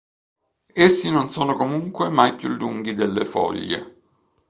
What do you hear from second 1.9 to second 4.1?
mai più lunghi delle foglie.